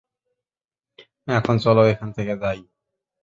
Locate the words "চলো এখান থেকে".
1.57-2.33